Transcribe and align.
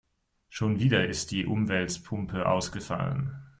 Schon 0.49 0.79
wieder 0.79 1.05
ist 1.07 1.29
die 1.29 1.45
Umwälzpumpe 1.45 2.47
ausgefallen. 2.47 3.37